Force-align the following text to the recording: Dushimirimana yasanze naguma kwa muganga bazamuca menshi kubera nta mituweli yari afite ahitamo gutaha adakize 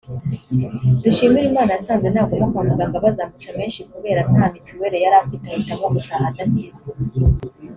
Dushimirimana 1.03 1.71
yasanze 1.77 2.07
naguma 2.09 2.45
kwa 2.51 2.63
muganga 2.69 3.03
bazamuca 3.05 3.49
menshi 3.59 3.81
kubera 3.91 4.21
nta 4.31 4.45
mituweli 4.53 4.97
yari 5.03 5.17
afite 5.23 5.45
ahitamo 5.47 5.85
gutaha 5.93 6.23
adakize 6.31 6.87